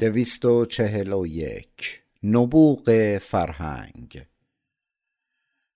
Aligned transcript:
دویست 0.00 0.44
و 0.44 0.66
چهل 0.66 1.12
و 1.12 1.26
یک. 1.26 2.02
نبوغ 2.22 3.18
فرهنگ. 3.18 4.26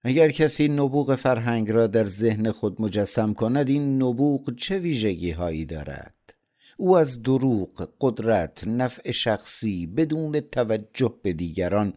اگر 0.03 0.31
کسی 0.31 0.69
نبوغ 0.69 1.15
فرهنگ 1.15 1.71
را 1.71 1.87
در 1.87 2.07
ذهن 2.07 2.53
خود 2.53 2.83
مجسم 2.83 3.35
کند 3.35 3.69
این 3.69 4.03
نبوغ 4.03 4.57
چه 4.57 4.79
ویژگی 4.79 5.31
هایی 5.31 5.65
دارد؟ 5.65 6.35
او 6.77 6.97
از 6.97 7.23
دروغ 7.23 7.91
قدرت 8.01 8.65
نفع 8.67 9.11
شخصی 9.11 9.87
بدون 9.87 10.41
توجه 10.41 11.15
به 11.23 11.33
دیگران 11.33 11.95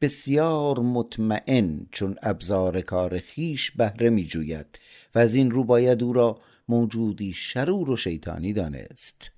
بسیار 0.00 0.78
مطمئن 0.78 1.86
چون 1.90 2.16
ابزار 2.22 2.80
کار 2.80 3.18
خیش 3.18 3.70
بهره 3.70 4.10
می 4.10 4.24
جوید 4.24 4.78
و 5.14 5.18
از 5.18 5.34
این 5.34 5.50
رو 5.50 5.64
باید 5.64 6.02
او 6.02 6.12
را 6.12 6.40
موجودی 6.68 7.32
شرور 7.32 7.90
و 7.90 7.96
شیطانی 7.96 8.52
دانست. 8.52 9.33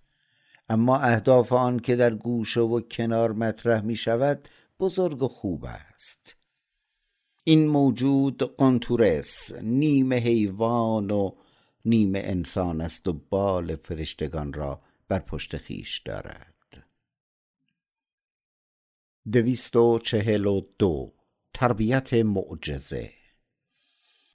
اما 0.69 0.99
اهداف 0.99 1.53
آن 1.53 1.79
که 1.79 1.97
در 1.97 2.15
گوشه 2.15 2.61
و 2.61 2.81
کنار 2.81 3.33
مطرح 3.33 3.81
می 3.81 3.97
شود 3.97 4.49
بزرگ 4.81 5.23
و 5.23 5.29
خوب 5.29 5.65
است. 5.65 6.37
این 7.45 7.69
موجود 7.69 8.57
قنتورس 8.57 9.53
نیمه 9.63 10.17
حیوان 10.17 11.11
و 11.11 11.31
نیمه 11.85 12.19
انسان 12.25 12.81
است 12.81 13.09
و 13.09 13.13
بال 13.13 13.77
فرشتگان 13.77 14.53
را 14.53 14.83
بر 15.09 15.19
پشت 15.19 15.57
خیش 15.57 15.99
دارد. 15.99 16.87
دویست 19.33 19.77
و 19.77 19.99
چهل 19.99 20.47
و 20.47 20.61
دو 20.79 21.13
تربیت 21.55 22.15
معجزه 22.15 23.16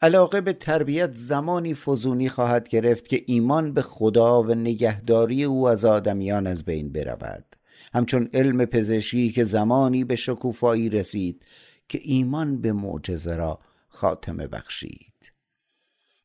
علاقه 0.02 0.42
به 0.42 0.54
تربیت 0.54 1.16
زمانی 1.16 1.74
فزونی 1.74 2.30
خواهد 2.30 2.70
گرفت 2.70 3.08
که 3.08 3.24
ایمان 3.26 3.74
به 3.74 3.82
خدا 3.82 4.44
و 4.44 4.56
نگهداری 4.56 5.44
او 5.44 5.68
از 5.70 5.86
آدمیان 5.86 6.48
از 6.48 6.66
بین 6.66 6.92
برود. 6.92 7.56
همچون 7.94 8.30
علم 8.34 8.66
پزشکی 8.66 9.32
که 9.32 9.44
زمانی 9.44 10.04
به 10.04 10.16
شکوفایی 10.16 10.90
رسید 10.90 11.46
که 11.90 12.00
ایمان 12.02 12.62
به 12.62 12.74
معجزه 12.74 13.36
را 13.36 13.60
خاتمه 13.88 14.48
بخشید. 14.48 15.32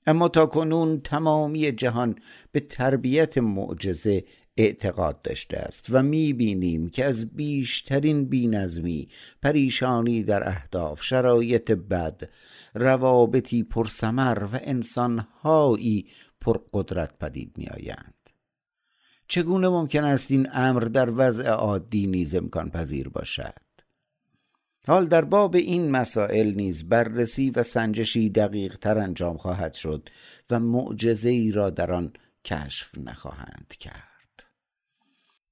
اما 0.07 0.29
تا 0.29 0.47
کنون 0.47 1.01
تمامی 1.01 1.73
جهان 1.73 2.15
به 2.53 2.61
تربیت 2.61 3.39
معجزه 3.39 4.25
اعتقاد 4.57 5.23
داشته 5.23 5.59
است 5.59 5.87
و 5.91 6.03
می 6.03 6.33
بینیم 6.33 6.89
که 6.89 7.05
از 7.05 7.31
بیشترین 7.31 8.25
بینظمی 8.25 9.09
پریشانی 9.43 10.23
در 10.23 10.49
اهداف 10.49 11.03
شرایط 11.03 11.71
بد 11.71 12.29
روابطی 12.75 13.62
پرسمر 13.62 14.45
و 14.53 14.59
انسانهایی 14.62 16.07
پرقدرت 16.41 17.19
پدید 17.19 17.53
می 17.59 17.67
آیند 17.67 18.15
چگونه 19.29 19.69
ممکن 19.69 20.05
است 20.05 20.31
این 20.31 20.49
امر 20.53 20.81
در 20.81 21.11
وضع 21.17 21.49
عادی 21.49 22.07
نیز 22.07 22.34
امکان 22.34 22.71
پذیر 22.71 23.09
باشد؟ 23.09 23.55
حال 24.87 25.07
در 25.07 25.25
باب 25.25 25.55
این 25.55 25.91
مسائل 25.91 26.55
نیز 26.55 26.89
بررسی 26.89 27.51
و 27.51 27.62
سنجشی 27.62 28.31
دقیق 28.31 28.77
تر 28.77 28.99
انجام 28.99 29.37
خواهد 29.37 29.75
شد 29.75 30.09
و 30.51 30.61
معجزه 30.61 31.29
ای 31.29 31.53
را 31.53 31.71
در 31.71 31.93
آن 31.93 32.12
کشف 32.45 32.99
نخواهند 32.99 33.75
کرد. 33.79 34.16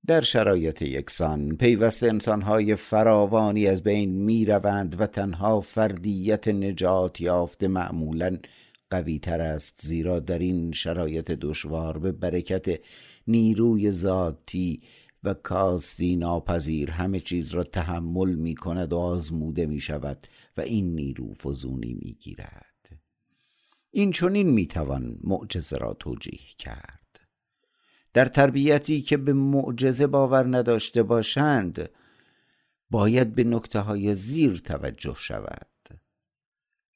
در 0.06 0.20
شرایط 0.20 0.82
یکسان 0.82 1.56
پیوست 1.56 2.02
انسانهای 2.02 2.74
فراوانی 2.74 3.66
از 3.66 3.82
بین 3.82 4.10
می 4.10 4.44
روند 4.44 5.00
و 5.00 5.06
تنها 5.06 5.60
فردیت 5.60 6.48
نجات 6.48 7.20
یافته 7.20 7.68
معمولا 7.68 8.38
قوی 8.90 9.18
تر 9.18 9.40
است 9.40 9.80
زیرا 9.82 10.20
در 10.20 10.38
این 10.38 10.72
شرایط 10.72 11.30
دشوار 11.30 11.98
به 11.98 12.12
برکت 12.12 12.80
نیروی 13.26 13.90
ذاتی 13.90 14.82
و 15.24 15.34
کاستی 15.34 16.16
ناپذیر 16.16 16.90
همه 16.90 17.20
چیز 17.20 17.54
را 17.54 17.62
تحمل 17.62 18.34
می 18.34 18.54
کند 18.54 18.92
و 18.92 18.98
آزموده 18.98 19.66
می 19.66 19.80
شود 19.80 20.26
و 20.56 20.60
این 20.60 20.94
نیرو 20.94 21.34
فزونی 21.34 21.94
می 21.94 22.16
گیرد 22.20 22.98
این 23.90 24.10
چونین 24.10 24.50
می 24.50 24.66
توان 24.66 25.18
معجزه 25.24 25.76
را 25.76 25.94
توجیه 25.94 26.48
کرد. 26.58 27.03
در 28.14 28.24
تربیتی 28.24 29.02
که 29.02 29.16
به 29.16 29.32
معجزه 29.32 30.06
باور 30.06 30.56
نداشته 30.56 31.02
باشند 31.02 31.88
باید 32.90 33.34
به 33.34 33.44
نکته 33.44 33.80
های 33.80 34.14
زیر 34.14 34.58
توجه 34.58 35.14
شود. 35.18 35.66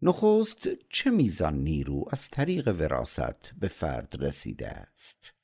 نخست 0.03 0.69
چه 0.89 1.11
میزان 1.11 1.55
نیرو 1.55 2.05
از 2.11 2.31
طریق 2.31 2.69
وراست 2.69 3.53
به 3.61 3.69
فرد 3.69 4.17
رسیده 4.21 4.69
است؟ 4.69 5.35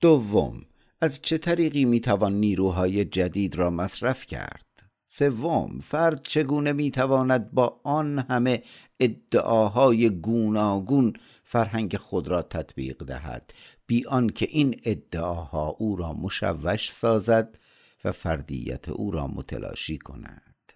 دوم 0.00 0.62
از 1.00 1.22
چه 1.22 1.38
طریقی 1.38 1.84
می‌توان 1.84 2.40
نیروهای 2.40 3.04
جدید 3.04 3.56
را 3.56 3.70
مصرف 3.70 4.26
کرد؟ 4.26 4.66
سوم 5.06 5.78
فرد 5.78 6.22
چگونه 6.22 6.72
می‌تواند 6.72 7.50
با 7.50 7.80
آن 7.84 8.18
همه 8.18 8.62
ادعاهای 9.00 10.10
گوناگون 10.10 11.12
فرهنگ 11.44 11.96
خود 11.96 12.28
را 12.28 12.42
تطبیق 12.42 13.04
دهد؟ 13.04 13.54
بی 13.86 14.04
که 14.34 14.48
این 14.50 14.80
ادعاها 14.84 15.68
او 15.68 15.96
را 15.96 16.12
مشوش 16.12 16.92
سازد 16.92 17.58
و 18.04 18.12
فردیت 18.12 18.88
او 18.88 19.10
را 19.10 19.26
متلاشی 19.26 19.98
کند. 19.98 20.72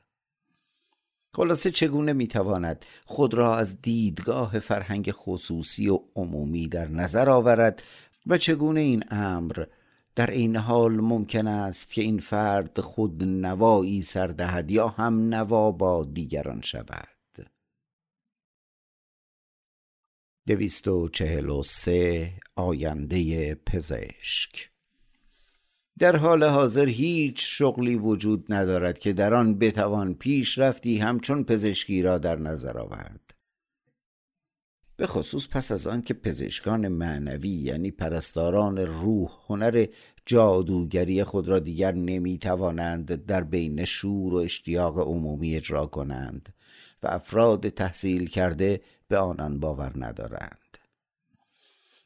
خلاصه 1.32 1.70
چگونه 1.70 2.12
می‌تواند 2.12 2.87
خود 3.04 3.34
را 3.34 3.56
از 3.56 3.82
دیدگاه 3.82 4.59
فرهنگ 4.59 5.10
خصوصی 5.10 5.88
و 5.88 5.99
عمومی 6.16 6.69
در 6.69 6.88
نظر 6.88 7.28
آورد 7.28 7.82
و 8.26 8.38
چگونه 8.38 8.81
این 8.81 9.04
امر 9.10 9.65
در 10.15 10.31
این 10.31 10.56
حال 10.56 10.93
ممکن 10.93 11.47
است 11.47 11.93
که 11.93 12.03
این 12.03 12.19
فرد 12.19 12.81
خود 12.81 13.25
نوایی 13.25 14.03
سردهد 14.03 14.70
یا 14.70 14.88
هم 14.88 15.34
نوا 15.34 15.70
با 15.70 16.04
دیگران 16.04 16.60
شود؟ 16.60 17.19
دویست 20.50 20.88
و 20.88 21.09
چهل 21.09 21.49
و 21.49 21.62
سه 21.62 22.33
آینده 22.56 23.55
پزشک. 23.55 24.71
در 25.99 26.16
حال 26.16 26.44
حاضر 26.44 26.87
هیچ 26.87 27.34
شغلی 27.38 27.97
وجود 27.97 28.53
ندارد 28.53 28.99
که 28.99 29.12
در 29.12 29.34
آن 29.34 29.59
بتوان 29.59 30.15
پیشرفتی 30.15 30.99
همچون 30.99 31.44
پزشکی 31.44 32.03
را 32.03 32.19
در 32.19 32.38
نظر 32.38 32.78
آورد. 32.78 33.34
به 34.97 35.06
خصوص 35.06 35.49
پس 35.49 35.72
از 35.72 35.87
آن 35.87 36.03
که 36.03 36.15
پزشکان 36.15 36.88
معنوی 36.88 37.49
یعنی 37.49 37.91
پرستاران 37.91 38.78
روح 38.78 39.31
هنر 39.47 39.87
جادوگری 40.27 41.25
خود 41.25 41.49
را 41.49 41.59
دیگر 41.59 41.93
نمی 41.93 42.38
توانند 42.38 43.27
در 43.27 43.44
بین 43.44 43.84
شور 43.84 44.34
و 44.34 44.37
اشتیاق 44.37 44.99
عمومی 44.99 45.56
اجرا 45.56 45.87
کنند 45.87 46.55
و 47.03 47.06
افراد 47.06 47.69
تحصیل 47.69 48.28
کرده 48.28 48.81
به 49.10 49.19
آنان 49.19 49.60
باور 49.60 49.93
ندارند. 49.97 50.78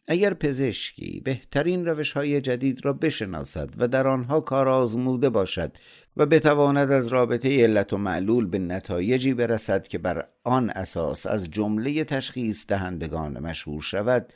اگر 0.09 0.35
پزشکی 0.35 1.21
بهترین 1.25 1.87
روش 1.87 2.13
های 2.13 2.41
جدید 2.41 2.85
را 2.85 2.93
بشناسد 2.93 3.71
و 3.79 3.89
در 3.89 4.07
آنها 4.07 4.41
کار 4.41 4.69
آزموده 4.69 5.31
باشد 5.31 5.77
و 6.17 6.27
بتواند 6.27 6.93
از 6.93 7.09
رابطه 7.09 7.65
علت 7.65 7.93
و 7.93 7.99
معلول 7.99 8.47
به 8.47 8.59
نتایجی 8.59 9.35
برسد 9.35 9.87
که 9.87 9.99
بر 9.99 10.29
آن 10.45 10.71
اساس 10.71 11.27
از 11.27 11.51
جمله 11.51 12.05
تشخیص 12.05 12.65
دهندگان 12.69 13.39
مشهور 13.39 13.83
شود 13.83 14.33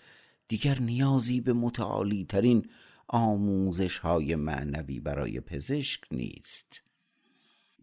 دیگر 0.48 0.78
نیازی 0.80 1.40
به 1.40 1.52
متعالی 1.52 2.26
ترین 2.28 2.66
آموزش 3.08 3.98
های 3.98 4.34
معنوی 4.34 5.00
برای 5.00 5.40
پزشک 5.40 6.00
نیست. 6.10 6.82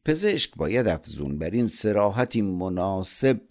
پزشک 0.05 0.55
باید 0.55 0.87
افزون 0.87 1.37
بر 1.37 1.49
این 1.49 1.67
سراحتی 1.67 2.41
مناسب 2.41 3.41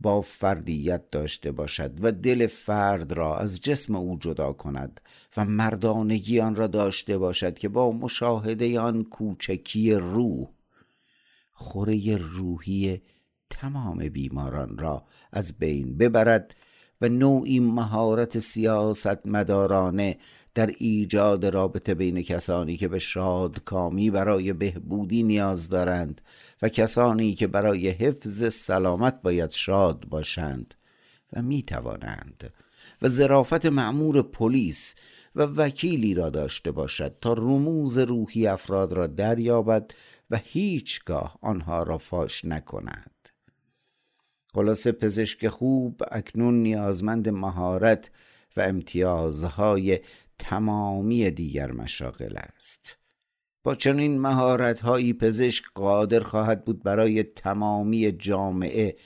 با 0.00 0.22
فردیت 0.22 1.10
داشته 1.10 1.52
باشد 1.52 2.04
و 2.04 2.12
دل 2.12 2.46
فرد 2.46 3.12
را 3.12 3.38
از 3.38 3.60
جسم 3.60 3.96
او 3.96 4.18
جدا 4.20 4.52
کند 4.52 5.00
و 5.36 5.44
مردانگی 5.44 6.40
آن 6.40 6.54
را 6.54 6.66
داشته 6.66 7.18
باشد 7.18 7.58
که 7.58 7.68
با 7.68 7.92
مشاهده 7.92 8.80
آن 8.80 9.04
کوچکی 9.04 9.94
روح 9.94 10.48
خوره 11.52 12.16
روحی 12.16 13.02
تمام 13.50 14.08
بیماران 14.08 14.78
را 14.78 15.04
از 15.32 15.58
بین 15.58 15.98
ببرد 15.98 16.54
و 17.00 17.08
نوعی 17.08 17.60
مهارت 17.60 18.38
سیاست 18.38 19.26
مدارانه 19.26 20.18
در 20.56 20.74
ایجاد 20.78 21.46
رابطه 21.46 21.94
بین 21.94 22.22
کسانی 22.22 22.76
که 22.76 22.88
به 22.88 22.98
شادکامی 22.98 24.10
برای 24.10 24.52
بهبودی 24.52 25.22
نیاز 25.22 25.68
دارند 25.68 26.20
و 26.62 26.68
کسانی 26.68 27.34
که 27.34 27.46
برای 27.46 27.88
حفظ 27.88 28.54
سلامت 28.54 29.22
باید 29.22 29.50
شاد 29.50 30.04
باشند 30.04 30.74
و 31.32 31.42
می 31.42 31.62
توانند 31.62 32.52
و 33.02 33.08
ظرافت 33.08 33.66
معمور 33.66 34.22
پلیس 34.22 34.94
و 35.34 35.42
وکیلی 35.42 36.14
را 36.14 36.30
داشته 36.30 36.70
باشد 36.70 37.16
تا 37.20 37.32
رموز 37.32 37.98
روحی 37.98 38.46
افراد 38.46 38.92
را 38.92 39.06
دریابد 39.06 39.90
و 40.30 40.40
هیچگاه 40.44 41.38
آنها 41.42 41.82
را 41.82 41.98
فاش 41.98 42.44
نکند. 42.44 43.28
خلاصه 44.54 44.92
پزشک 44.92 45.48
خوب 45.48 46.02
اکنون 46.10 46.62
نیازمند 46.62 47.28
مهارت 47.28 48.10
و 48.56 48.60
امتیازهای 48.60 49.98
تمامی 50.38 51.30
دیگر 51.30 51.72
مشاغل 51.72 52.36
است. 52.36 52.98
با 53.62 53.74
چنین 53.74 54.20
مهارت 54.20 54.80
هایی 54.80 55.12
پزشک 55.12 55.64
قادر 55.74 56.20
خواهد 56.20 56.64
بود 56.64 56.82
برای 56.82 57.22
تمامی 57.22 58.12
جامعه 58.12 58.96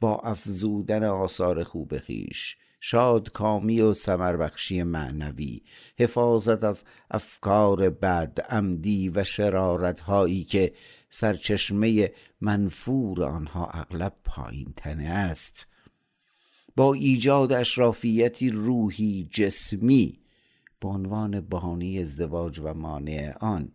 با 0.00 0.18
افزودن 0.18 1.04
آثار 1.04 1.64
خوب 1.64 1.98
خیش 1.98 2.56
شادکامی 2.80 3.80
و 3.80 3.92
سمربخشی 3.92 4.82
معنوی 4.82 5.62
حفاظت 5.98 6.64
از 6.64 6.84
افکار 7.10 7.90
بد 7.90 8.40
عمدی 8.48 9.08
و 9.08 9.24
شرارت 9.24 10.00
هایی 10.00 10.44
که 10.44 10.72
سرچشمه 11.10 12.12
منفور 12.40 13.24
آنها 13.24 13.66
اغلب 13.66 14.16
پایین 14.24 14.72
تنه 14.76 15.08
است. 15.08 15.66
با 16.76 16.94
ایجاد 16.94 17.52
اشرافیتی 17.52 18.50
روحی 18.50 19.28
جسمی 19.30 20.20
به 20.80 20.88
عنوان 20.88 21.40
بهانه 21.40 21.98
ازدواج 22.00 22.60
و 22.60 22.74
مانع 22.74 23.36
آن 23.40 23.72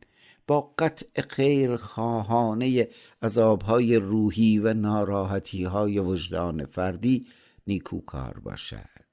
با 0.48 0.74
قطع 0.78 1.22
خیر 1.22 1.76
خواهانه 1.76 2.90
عذابهای 3.22 3.96
روحی 3.96 4.60
و 4.60 4.74
ناراحتی 4.74 5.64
های 5.64 6.00
وجدان 6.00 6.66
فردی 6.66 7.28
نیکوکار 7.68 8.40
باشد. 8.40 9.06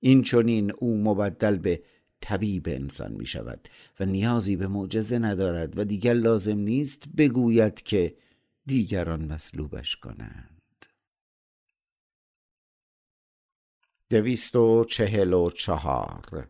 این 0.00 0.22
چونین 0.22 0.72
او 0.78 0.96
مبدل 0.96 1.58
به 1.58 1.82
طبیب 2.20 2.68
انسان 2.68 3.12
می 3.12 3.26
شود 3.26 3.68
و 4.00 4.04
نیازی 4.04 4.56
به 4.56 4.68
معجزه 4.68 5.18
ندارد 5.18 5.78
و 5.78 5.84
دیگر 5.84 6.12
لازم 6.12 6.58
نیست 6.58 7.08
بگوید 7.16 7.82
که 7.82 8.16
دیگران 8.66 9.24
مسلوبش 9.24 9.96
کنند. 9.96 10.86
دویست 14.10 14.56
و 14.56 14.84
چهل 14.84 15.32
و 15.32 15.50
چهار 15.50 16.48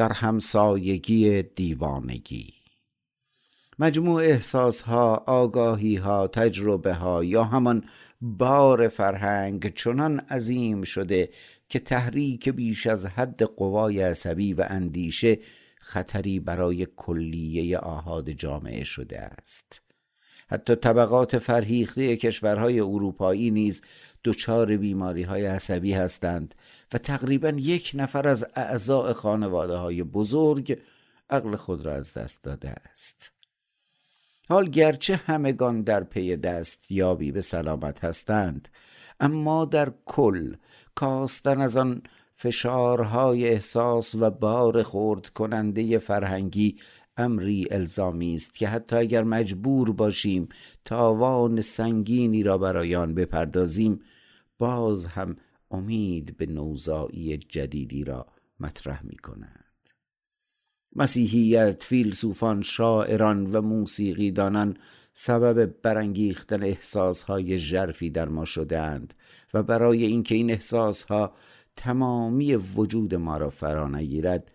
در 0.00 0.12
همسایگی 0.12 1.42
دیوانگی. 1.42 2.54
مجموع 3.78 4.22
احساس 4.22 4.82
ها 4.82 5.14
آگاهی 5.26 5.96
ها 5.96 6.28
تجربه 6.28 6.94
ها 6.94 7.24
یا 7.24 7.44
همان 7.44 7.84
بار 8.20 8.88
فرهنگ 8.88 9.74
چنان 9.74 10.18
عظیم 10.18 10.82
شده 10.82 11.30
که 11.68 11.78
تحریک 11.78 12.48
بیش 12.48 12.86
از 12.86 13.06
حد 13.06 13.42
قوای 13.42 14.02
عصبی 14.02 14.52
و 14.52 14.66
اندیشه 14.68 15.38
خطری 15.78 16.40
برای 16.40 16.86
کلیه 16.96 17.78
آهاد 17.78 18.30
جامعه 18.30 18.84
شده 18.84 19.20
است. 19.20 19.82
حتی 20.48 20.74
طبقات 20.76 21.38
فرهیخته 21.38 22.16
کشورهای 22.16 22.80
اروپایی 22.80 23.50
نیز 23.50 23.82
دچار 24.24 24.76
بیماری 24.76 25.22
های 25.22 25.46
عصبی 25.46 25.92
هستند 25.92 26.54
و 26.92 26.98
تقریبا 26.98 27.48
یک 27.48 27.92
نفر 27.94 28.28
از 28.28 28.46
اعضاء 28.56 29.12
خانواده 29.12 29.76
های 29.76 30.02
بزرگ 30.02 30.78
عقل 31.30 31.56
خود 31.56 31.86
را 31.86 31.92
از 31.92 32.14
دست 32.14 32.42
داده 32.42 32.70
است. 32.70 33.32
حال 34.48 34.68
گرچه 34.68 35.16
همگان 35.16 35.82
در 35.82 36.04
پی 36.04 36.36
دست 36.36 36.90
یابی 36.90 37.32
به 37.32 37.40
سلامت 37.40 38.04
هستند 38.04 38.68
اما 39.20 39.64
در 39.64 39.92
کل 40.06 40.54
کاستن 40.94 41.60
از 41.60 41.76
آن 41.76 42.02
فشارهای 42.34 43.48
احساس 43.48 44.14
و 44.14 44.30
بار 44.30 44.82
خورد 44.82 45.26
کننده 45.26 45.98
فرهنگی 45.98 46.78
امری 47.20 47.66
الزامی 47.70 48.34
است 48.34 48.54
که 48.54 48.68
حتی 48.68 48.96
اگر 48.96 49.24
مجبور 49.24 49.92
باشیم 49.92 50.48
تاوان 50.84 51.60
سنگینی 51.60 52.42
را 52.42 52.58
برای 52.58 52.94
آن 52.94 53.14
بپردازیم 53.14 54.00
باز 54.58 55.06
هم 55.06 55.36
امید 55.70 56.36
به 56.36 56.46
نوزایی 56.46 57.36
جدیدی 57.36 58.04
را 58.04 58.26
مطرح 58.60 59.06
می 59.06 59.16
کند 59.16 59.64
مسیحیت، 60.96 61.82
فیلسوفان، 61.82 62.62
شاعران 62.62 63.46
و 63.52 63.60
موسیقیدانان 63.60 64.76
سبب 65.14 65.82
برانگیختن 65.82 66.62
احساسهای 66.62 67.58
ژرفی 67.58 68.10
در 68.10 68.28
ما 68.28 68.44
شدهاند 68.44 69.14
و 69.54 69.62
برای 69.62 70.04
اینکه 70.04 70.34
این 70.34 70.50
احساسها 70.50 71.32
تمامی 71.76 72.54
وجود 72.54 73.14
ما 73.14 73.36
را 73.36 73.50
فرا 73.50 73.88
نگیرد 73.88 74.52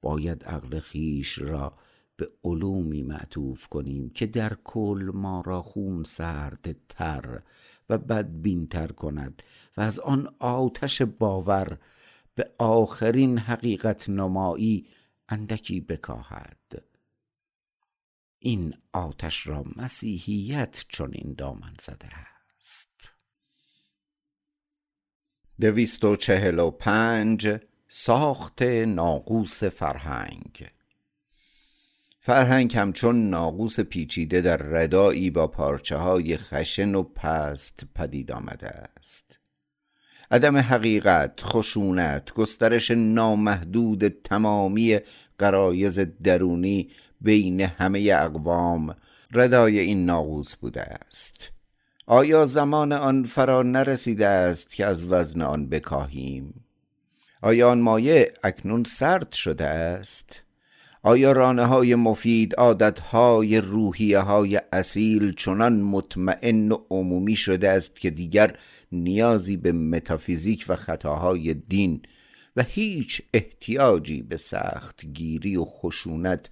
باید 0.00 0.44
عقل 0.44 0.78
خیش 0.78 1.38
را 1.38 1.72
به 2.16 2.26
علومی 2.44 3.02
معطوف 3.02 3.68
کنیم 3.68 4.10
که 4.10 4.26
در 4.26 4.56
کل 4.64 5.10
ما 5.14 5.40
را 5.40 5.62
خون 5.62 6.04
سرد 6.04 6.76
تر 6.88 7.42
و 7.88 7.98
بدبینتر 7.98 8.86
کند 8.86 9.42
و 9.76 9.80
از 9.80 10.00
آن 10.00 10.34
آتش 10.38 11.02
باور 11.02 11.78
به 12.34 12.46
آخرین 12.58 13.38
حقیقت 13.38 14.08
نمایی 14.08 14.86
اندکی 15.28 15.80
بکاهد. 15.80 16.82
این 18.38 18.74
آتش 18.92 19.46
را 19.46 19.64
مسیحیت 19.76 20.84
چون 20.88 21.10
این 21.12 21.34
دامن 21.34 21.74
زده 21.80 22.08
است. 22.58 23.12
دویست 25.60 26.04
و 26.04 26.16
چهل 26.16 26.58
و 26.58 26.70
پنج 26.70 27.60
ساخت 27.88 28.62
ناقوس 28.62 29.64
فرهنگ. 29.64 30.70
فرهنگ 32.26 32.76
همچون 32.76 33.30
ناقوس 33.30 33.80
پیچیده 33.80 34.40
در 34.40 34.56
ردایی 34.56 35.30
با 35.30 35.46
پارچه 35.46 35.96
های 35.96 36.36
خشن 36.36 36.94
و 36.94 37.02
پست 37.02 37.84
پدید 37.94 38.32
آمده 38.32 38.68
است. 38.68 39.38
عدم 40.30 40.56
حقیقت، 40.56 41.40
خشونت، 41.42 42.32
گسترش 42.32 42.90
نامحدود 42.90 44.08
تمامی 44.08 44.98
قرایز 45.38 45.98
درونی 45.98 46.90
بین 47.20 47.60
همه 47.60 48.10
اقوام 48.14 48.96
ردای 49.32 49.78
این 49.78 50.06
ناقوس 50.06 50.56
بوده 50.56 50.82
است. 50.82 51.52
آیا 52.06 52.46
زمان 52.46 52.92
آن 52.92 53.24
فرا 53.24 53.62
نرسیده 53.62 54.26
است 54.26 54.70
که 54.70 54.86
از 54.86 55.12
وزن 55.12 55.42
آن 55.42 55.68
بکاهیم؟ 55.68 56.64
آیا 57.42 57.70
آن 57.70 57.80
مایه 57.80 58.32
اکنون 58.44 58.84
سرد 58.84 59.32
شده 59.32 59.66
است؟ 59.66 60.43
آیا 61.06 61.32
رانه 61.32 61.64
های 61.64 61.94
مفید 61.94 62.54
عادت 62.54 62.98
های 62.98 63.60
روحیه 63.60 64.18
های 64.18 64.60
اصیل 64.72 65.34
چنان 65.34 65.80
مطمئن 65.80 66.72
و 66.72 66.78
عمومی 66.90 67.36
شده 67.36 67.70
است 67.70 68.00
که 68.00 68.10
دیگر 68.10 68.58
نیازی 68.92 69.56
به 69.56 69.72
متافیزیک 69.72 70.64
و 70.68 70.76
خطاهای 70.76 71.54
دین 71.54 72.02
و 72.56 72.62
هیچ 72.62 73.22
احتیاجی 73.34 74.22
به 74.22 74.36
سخت 74.36 75.04
گیری 75.04 75.56
و 75.56 75.64
خشونت 75.64 76.50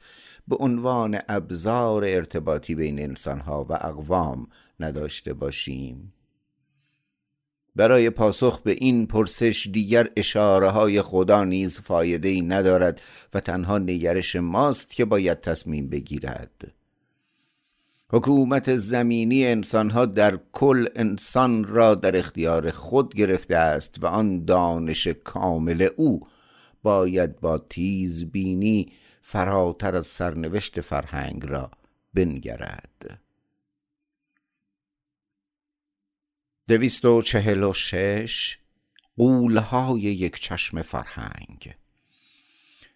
به 0.48 0.56
عنوان 0.56 1.18
ابزار 1.28 2.04
ارتباطی 2.04 2.74
بین 2.74 2.98
انسانها 2.98 3.66
و 3.68 3.72
اقوام 3.72 4.46
نداشته 4.80 5.34
باشیم؟ 5.34 6.12
برای 7.76 8.10
پاسخ 8.10 8.60
به 8.60 8.70
این 8.70 9.06
پرسش 9.06 9.68
دیگر 9.72 10.10
اشاره 10.16 10.68
های 10.68 11.02
خدا 11.02 11.44
نیز 11.44 11.80
فایده 11.80 12.28
ای 12.28 12.42
ندارد 12.42 13.00
و 13.34 13.40
تنها 13.40 13.78
نگرش 13.78 14.36
ماست 14.36 14.90
که 14.90 15.04
باید 15.04 15.40
تصمیم 15.40 15.88
بگیرد. 15.88 16.72
حکومت 18.12 18.76
زمینی 18.76 19.46
انسانها 19.46 20.06
در 20.06 20.38
کل 20.52 20.86
انسان 20.96 21.64
را 21.64 21.94
در 21.94 22.16
اختیار 22.16 22.70
خود 22.70 23.14
گرفته 23.14 23.56
است 23.56 23.98
و 24.02 24.06
آن 24.06 24.44
دانش 24.44 25.06
کامل 25.06 25.88
او 25.96 26.26
باید 26.82 27.40
با 27.40 27.58
تیز 27.58 28.30
بینی 28.30 28.92
فراتر 29.20 29.96
از 29.96 30.06
سرنوشت 30.06 30.80
فرهنگ 30.80 31.46
را 31.46 31.70
بنگرد. 32.14 33.20
دویست 36.72 37.04
و 37.04 37.22
چهل 37.22 37.62
و 37.62 37.72
شش 37.72 38.58
قولهای 39.16 40.00
یک 40.00 40.40
چشم 40.40 40.82
فرهنگ. 40.82 41.74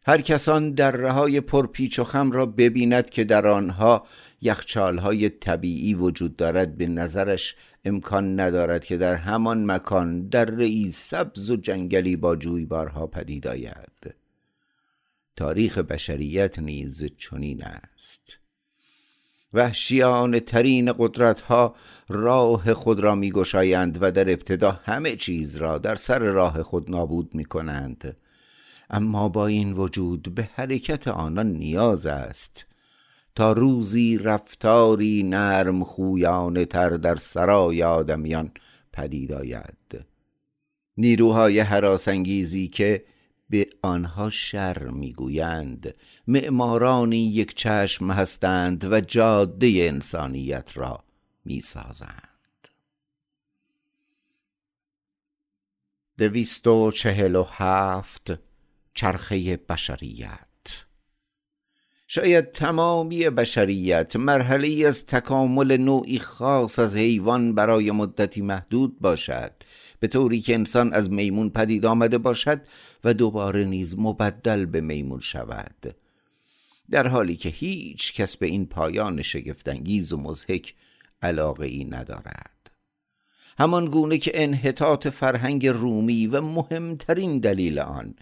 هر 0.07 0.21
کسان 0.21 0.71
در 0.71 0.91
رهای 0.91 1.41
پرپیچ 1.41 1.99
و 1.99 2.05
خم 2.05 2.31
را 2.31 2.47
ببیند 2.47 3.11
که 3.11 3.25
در 3.25 3.47
آنها 3.47 4.07
یخچالهای 4.43 5.29
طبیعی 5.29 5.95
وجود 5.95 6.37
دارد. 6.37 6.77
به 6.77 6.87
نظرش 6.87 7.57
امکان 7.85 8.41
ندارد 8.41 8.85
که 8.85 8.97
در 8.97 9.15
همان 9.15 9.71
مکان 9.71 10.29
در 10.29 10.45
رئی 10.45 10.91
سبز 10.91 11.51
و 11.51 11.57
جنگلی 11.57 12.17
با 12.17 12.37
جویبارها 12.37 13.07
پدید 13.07 13.47
آید. 13.47 14.15
تاریخ 15.37 15.79
بشریت 15.79 16.59
نیز 16.59 17.05
چنین 17.19 17.65
است. 17.65 18.39
وحشیان 19.53 20.39
ترین 20.39 20.93
قدرت 20.99 21.41
ها 21.41 21.75
راه 22.09 22.75
خود 22.75 23.01
را 23.01 23.15
می 23.15 23.31
گشایند 23.33 23.99
و 24.01 24.11
در 24.11 24.31
ابتدا 24.31 24.81
همه 24.85 25.17
چیز 25.17 25.57
را 25.57 25.79
در 25.79 25.95
سر 25.95 26.19
راه 26.19 26.63
خود 26.63 26.91
نابود 26.91 27.35
می 27.35 27.45
کنند 27.45 28.17
اما 28.91 29.29
با 29.29 29.47
این 29.47 29.73
وجود 29.73 30.35
به 30.35 30.49
حرکت 30.55 31.09
آنان 31.09 31.47
نیاز 31.47 32.07
است. 32.07 32.67
تا 33.35 33.53
روزی 33.53 34.19
رفتاری 34.19 35.23
نرم 35.23 35.85
خویانه 35.85 36.65
تر 36.65 36.91
در 36.91 37.17
سرای 37.17 37.83
آدمیان 37.83 38.51
پدید 38.93 39.33
آید. 39.33 40.05
نیروهای 40.97 41.61
حراسانگیزی 41.61 42.69
که 42.69 43.05
به 43.51 43.67
آنها 43.83 44.31
شر 44.31 44.87
می‌گویند. 44.87 45.95
معمارانی 46.27 47.27
یک 47.27 47.55
چشم 47.55 48.11
هستند 48.11 48.93
و 48.93 49.01
جاده 49.01 49.67
انسانیت 49.67 50.71
را 50.75 51.05
می‌سازند. 51.45 52.69
دویست 56.19 56.67
و 56.67 56.91
چهل 56.91 57.37
و 57.37 57.47
هفت 57.51 58.33
چرخه 58.95 59.57
بشریت. 59.57 60.41
شاید 62.09 62.51
تمامی 62.51 63.31
بشریت 63.31 64.17
مرحله 64.17 64.87
از 64.87 65.07
تکامل 65.07 65.77
نوعی 65.77 66.19
خاص 66.19 66.79
از 66.79 66.97
حیوان 66.97 67.55
برای 67.55 67.91
مدتی 67.91 68.43
محدود 68.43 69.01
باشد. 69.01 69.53
به 70.01 70.09
طوری 70.09 70.41
که 70.41 70.55
انسان 70.55 70.93
از 70.93 71.11
میمون 71.11 71.51
پدید 71.51 71.87
آمده 71.87 72.19
باشد 72.19 72.61
و 73.05 73.15
دوباره 73.15 73.65
نیز 73.65 73.99
مبدل 73.99 74.67
به 74.67 74.81
میمون 74.81 75.21
شود. 75.21 75.95
در 76.91 77.09
حالی 77.09 77.37
که 77.37 77.49
هیچ 77.49 78.15
کس 78.15 78.37
به 78.37 78.47
این 78.47 78.67
پایان 78.67 79.23
شگفتانگیز 79.23 80.13
و 80.13 80.17
مزهک 80.17 80.75
علاقه 81.23 81.67
ای 81.67 81.85
ندارد. 81.85 82.71
همان 83.59 83.87
گونه 83.87 84.19
که 84.19 84.31
انحطاط 84.35 85.09
فرهنگ 85.09 85.67
رومی 85.67 86.27
و 86.27 86.41
مهمترین 86.41 87.39
دلیل 87.39 87.79
آن 87.79 88.15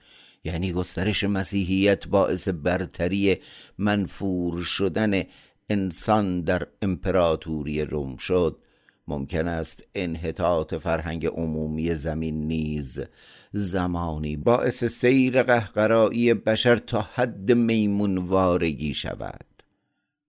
یعنی 0.45 0.73
گسترش 0.73 1.25
مسیحیت 1.25 2.09
باعث 2.09 2.49
برتری 2.49 3.37
منفور 3.79 4.63
شدن 4.63 5.23
انسان 5.69 6.41
در 6.41 6.67
امپراتوری 6.83 7.85
روم 7.85 8.17
شد 8.17 8.59
ممکن 9.09 9.49
است 9.49 9.89
انحطاط 9.95 10.75
فرهنگ 10.75 11.27
عمومی 11.27 11.95
زمین 11.95 12.49
نیز 12.49 13.05
زمانی 13.53 14.37
باعث 14.37 14.85
سیر 14.85 15.43
قهقرایی 15.43 16.35
بشر 16.35 16.77
تا 16.77 17.09
حد 17.15 17.53
میمونوارگی 17.53 18.95
شود. 18.95 19.45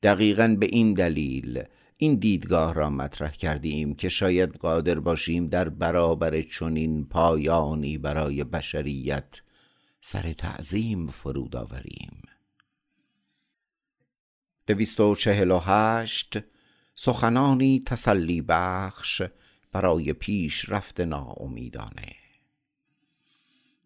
دقیقا 0.04 0.56
به 0.60 0.66
این 0.66 0.94
دلیل 0.94 1.64
این 1.98 2.16
دیدگاه 2.16 2.74
را 2.74 2.90
مطرح 2.90 3.32
کردیم 3.32 3.96
که 3.96 4.10
شاید 4.10 4.58
قادر 4.58 5.00
باشیم 5.00 5.48
در 5.48 5.70
برابر 5.70 6.42
چنین 6.42 7.06
پایانی 7.06 7.98
برای 7.98 8.44
بشریت 8.44 9.42
سر 10.02 10.34
تعظیم 10.34 11.08
فرود 11.08 11.56
آوریم. 11.56 12.22
دویست 14.68 15.00
و 15.00 15.16
چهل 15.16 15.52
و 15.52 15.60
هشت 15.60 16.38
سخنانی 16.96 17.82
تسلی 17.86 18.42
بخش 18.42 19.22
برای 19.72 20.14
پیش 20.14 20.70
رفت 20.70 21.02
ناامیدانه 21.02 22.16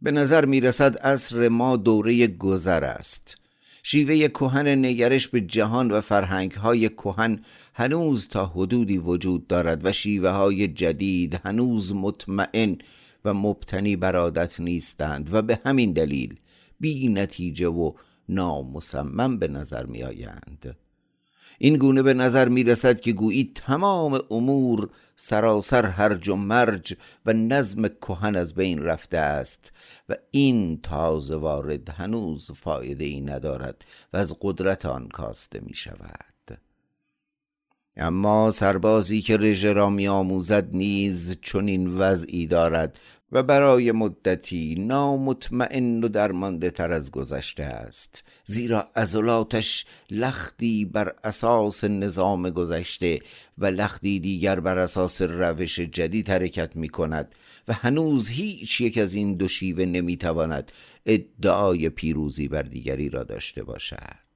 به 0.02 0.12
نظر 0.12 0.46
می 0.46 0.62
رسد 0.62 0.98
عصر 0.98 1.50
ما 1.50 1.78
دوره 1.78 2.28
گذر 2.28 2.84
است 2.84 3.38
شیوه 3.84 4.28
کهن 4.28 4.68
نگرش 4.68 5.28
به 5.28 5.42
جهان 5.42 5.92
و 5.92 6.02
فرهنگ 6.02 6.52
های 6.52 6.90
کهن 6.90 7.40
هنوز 7.74 8.28
تا 8.28 8.46
حدودی 8.46 8.98
وجود 8.98 9.48
دارد 9.48 9.86
و 9.86 9.92
شیوه 9.92 10.30
های 10.30 10.68
جدید 10.68 11.34
هنوز 11.44 11.94
مطمئن 11.94 12.78
و 13.26 13.34
مبتنی 13.34 13.96
برادت 13.96 14.60
نیستند 14.60 15.34
و 15.34 15.42
به 15.42 15.60
همین 15.66 15.94
دلیل 15.94 16.36
بی 16.80 17.08
نتیجه 17.08 17.68
و 17.68 17.92
نامصمم 18.30 19.40
به 19.40 19.48
نظر 19.48 19.86
می 19.86 20.04
آیند. 20.04 20.76
این 21.62 21.78
گونه 21.78 22.02
به 22.02 22.14
نظر 22.14 22.50
می 22.50 22.64
رسد 22.64 23.00
که 23.00 23.12
گویی 23.12 23.52
تمام 23.56 24.20
امور 24.32 24.90
سراسر 25.16 25.86
هرج 25.86 26.30
و 26.30 26.36
مرج 26.36 26.94
و 27.26 27.34
نظم 27.34 27.88
کهن 27.88 28.36
از 28.36 28.56
بین 28.56 28.84
رفته 28.84 29.18
است 29.18 29.72
و 30.10 30.16
این 30.32 30.80
تازه 30.82 31.36
وارد 31.36 31.90
هنوز 31.90 32.52
فایده 32.52 33.06
ای 33.06 33.22
ندارد 33.22 33.86
و 34.14 34.18
از 34.18 34.36
قدرت 34.42 34.86
آن 34.86 35.08
کاسته 35.08 35.60
می 35.64 35.74
شود 35.74 36.60
اما 37.98 38.52
سربازی 38.52 39.22
که 39.22 39.38
رژه 39.38 39.74
را 39.74 39.90
می 39.90 40.08
آموزد 40.08 40.76
نیز 40.76 41.38
چنین 41.42 41.88
وضعی 41.98 42.48
دارد 42.48 43.00
و 43.32 43.44
برای 43.44 43.92
مدتی 43.92 44.76
نامطمئن 44.76 46.04
و 46.04 46.08
درمانده 46.08 46.70
تر 46.70 46.92
از 46.92 47.12
گذشته 47.12 47.64
است 47.64 48.24
زیرا 48.46 48.90
عضلاتش 48.96 49.86
لختی 50.12 50.86
بر 50.86 51.16
اساس 51.24 51.84
نظام 51.84 52.50
گذشته 52.50 53.20
و 53.58 53.66
لختی 53.66 54.20
دیگر 54.20 54.60
بر 54.60 54.78
اساس 54.78 55.22
روش 55.22 55.80
جدید 55.80 56.30
حرکت 56.30 56.76
می 56.76 56.90
کند 56.90 57.36
و 57.68 57.74
هنوز 57.74 58.30
هیچ 58.30 58.82
یک 58.82 58.98
از 58.98 59.14
این 59.14 59.34
دو 59.34 59.48
شیوه 59.48 59.86
نمی 59.86 60.18
تواند 60.18 60.72
ادعای 61.06 61.90
پیروزی 61.90 62.48
بر 62.48 62.62
دیگری 62.62 63.10
را 63.10 63.24
داشته 63.24 63.64
باشد. 63.64 64.30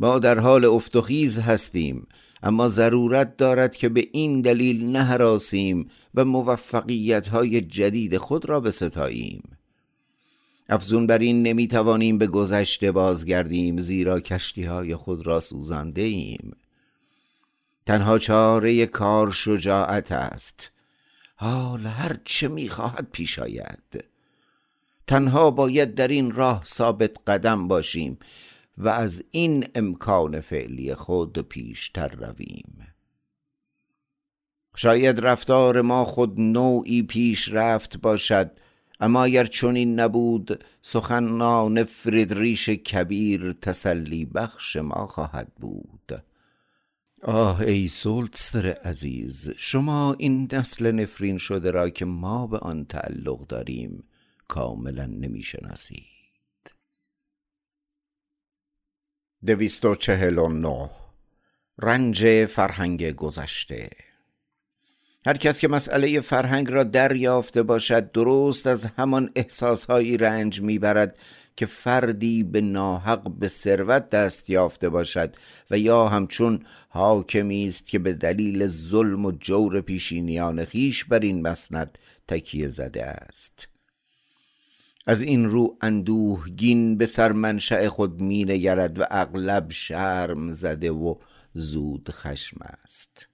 ما 0.00 0.18
در 0.18 0.38
حال 0.38 0.64
افتخیز 0.64 1.38
هستیم 1.38 2.06
اما 2.42 2.68
ضرورت 2.68 3.36
دارد 3.36 3.76
که 3.76 3.88
به 3.88 4.08
این 4.12 4.40
دلیل 4.40 4.86
نهراسیم 4.86 5.90
و 6.14 6.24
موفقیت 6.24 7.28
های 7.28 7.60
جدید 7.60 8.16
خود 8.16 8.48
را 8.48 8.60
بستاییم. 8.60 9.42
افزون 10.68 11.06
بر 11.06 11.18
این 11.18 11.42
نمی 11.42 11.68
توانیم 11.68 12.18
به 12.18 12.26
گذشته 12.26 12.92
بازگردیم 12.92 13.78
زیرا 13.78 14.20
کشتی 14.20 14.64
های 14.64 14.96
خود 14.96 15.26
را 15.26 15.40
سوزانده 15.40 16.02
ایم 16.02 16.56
تنها 17.86 18.18
چاره 18.18 18.86
کار 18.86 19.30
شجاعت 19.30 20.12
است. 20.12 20.70
حال 21.36 21.86
هر 21.86 22.16
چه 22.24 22.48
می 22.48 22.68
خواهد 22.68 23.08
پیش 23.12 23.38
آید. 23.38 24.04
تنها 25.06 25.50
باید 25.50 25.94
در 25.94 26.08
این 26.08 26.30
راه 26.30 26.64
ثابت 26.64 27.16
قدم 27.26 27.68
باشیم 27.68 28.18
و 28.80 28.88
از 28.88 29.22
این 29.30 29.68
امکان 29.74 30.40
فعلی 30.40 30.94
خود 30.94 31.38
پیشتر 31.38 32.08
رویم. 32.08 32.86
شاید 34.76 35.20
رفتار 35.20 35.80
ما 35.80 36.04
خود 36.04 36.40
نوعی 36.40 37.02
پیش 37.02 37.48
رفت 37.52 37.98
باشد 37.98 38.50
اما 39.00 39.24
اگر 39.24 39.44
چنین 39.44 40.00
نبود 40.00 40.64
سخنان 40.82 41.84
فریدریش 41.84 42.68
کبیر 42.68 43.52
تسلی 43.52 44.24
بخش 44.24 44.76
ما 44.76 45.06
خواهد 45.06 45.52
بود. 45.60 46.22
آه 47.22 47.60
ای 47.60 47.88
سولتستر 47.88 48.66
عزیز 48.66 49.50
شما 49.56 50.14
این 50.18 50.48
نسل 50.52 50.90
نفرین 50.90 51.38
شده 51.38 51.70
را 51.70 51.90
که 51.90 52.04
ما 52.04 52.46
به 52.46 52.58
آن 52.58 52.84
تعلق 52.84 53.46
داریم 53.46 54.04
کاملا 54.48 55.06
نمی‌شناسید 55.06 56.09
دویست 59.46 59.84
و 59.84 59.94
چهل 59.94 60.38
و 60.38 60.48
نو 60.48 60.88
رنج 61.78 62.46
فرهنگ 62.46 63.10
گذشته. 63.10 63.90
هر 65.26 65.36
کس 65.36 65.58
که 65.58 65.68
مسئله 65.68 66.20
فرهنگ 66.20 66.70
را 66.70 66.84
دریافته 66.84 67.62
باشد 67.62 68.12
درست 68.12 68.66
از 68.66 68.84
همان 68.84 69.30
احساسهایی 69.34 70.16
رنج 70.16 70.60
می‌برد 70.60 71.18
که 71.56 71.66
فردی 71.66 72.42
به 72.42 72.60
ناحق 72.60 73.30
به 73.30 73.48
ثروت 73.48 74.10
دست 74.10 74.50
یافته 74.50 74.88
باشد 74.88 75.36
و 75.70 75.78
یا 75.78 76.08
همچون 76.08 76.66
حاکمی 76.88 77.66
است 77.66 77.86
که 77.86 77.98
به 77.98 78.12
دلیل 78.12 78.66
ظلم 78.66 79.24
و 79.24 79.32
جور 79.32 79.80
پیشینیان 79.80 80.64
خیش 80.64 81.04
بر 81.04 81.18
این 81.18 81.42
مسند 81.42 81.98
تکیه 82.28 82.68
زده 82.68 83.04
است. 83.04 83.68
از 85.10 85.22
این 85.22 85.44
رو 85.44 85.76
اندوهگین 85.80 86.98
به 86.98 87.06
سرمنشأ 87.06 87.88
خود 87.88 88.20
می 88.20 88.44
نگرد 88.44 88.98
و 88.98 89.04
اغلب 89.10 89.66
شرم 89.70 90.50
زده 90.50 90.90
و 90.90 91.14
زود 91.54 92.10
خشم 92.10 92.56
است. 92.84 93.28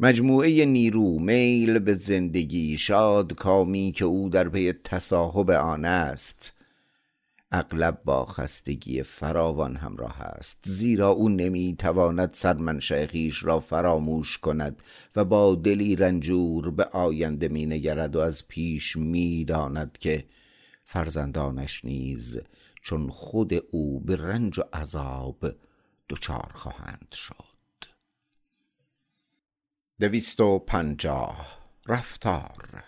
مجموعه 0.00 0.64
نیرو 0.64 1.18
میل 1.18 1.78
به 1.78 1.94
زندگی 1.94 2.78
شاد 2.78 3.34
کامی 3.34 3.92
که 3.92 4.04
او 4.04 4.28
در 4.28 4.48
پی 4.48 4.72
تصاحب 4.72 5.50
آن 5.50 5.84
است. 5.84 6.52
اغلب 7.52 8.00
با 8.04 8.24
خستگی 8.24 9.02
فراوان 9.02 9.76
همراه 9.76 10.20
است. 10.20 10.58
زیرا 10.64 11.08
او 11.08 11.28
نمی 11.28 11.76
تواند 11.78 12.30
سرمنشأ 12.32 13.06
خویش 13.06 13.44
را 13.44 13.60
فراموش 13.60 14.38
کند 14.38 14.82
و 15.16 15.24
با 15.24 15.54
دلی 15.54 15.96
رنجور 15.96 16.70
به 16.70 16.84
آینده 16.84 17.48
می 17.48 17.66
نگرد 17.66 18.16
و 18.16 18.20
از 18.20 18.48
پیش 18.48 18.96
می 18.96 19.44
داند 19.44 19.98
که 20.00 20.24
فرزندانش 20.92 21.84
نیز 21.84 22.40
چون 22.82 23.10
خود 23.10 23.54
او 23.70 24.00
به 24.00 24.16
رنج 24.16 24.58
و 24.58 24.62
عذاب 24.72 25.54
دچار 26.08 26.50
خواهند 26.54 27.08
شد. 27.12 27.44
دویست 30.00 30.40
و 30.40 30.58
پنجاه. 30.58 31.58
رفتار. 31.86 32.84